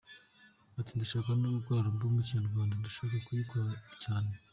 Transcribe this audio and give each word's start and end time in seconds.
Ati 0.79 0.91
“Ndashaka 0.97 1.29
no 1.41 1.49
gukora 1.57 1.79
album 1.87 2.13
y’Ikinyarwanda, 2.15 2.73
ndashaka 2.79 3.15
kuyikora 3.25 3.71
cyane. 4.03 4.31